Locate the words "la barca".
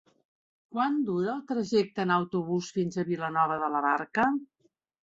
3.79-4.29